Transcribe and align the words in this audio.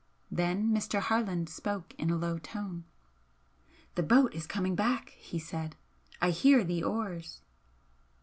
Then 0.31 0.73
Mr. 0.73 0.99
Harland 0.99 1.47
spoke 1.47 1.93
in 1.99 2.09
a 2.09 2.15
low 2.17 2.39
tone. 2.39 2.85
"The 3.93 4.01
boat 4.01 4.33
is 4.33 4.47
coming 4.47 4.73
back," 4.73 5.11
he 5.11 5.37
said, 5.37 5.75
"I 6.19 6.31
hear 6.31 6.63
the 6.63 6.81
oars." 6.83 7.43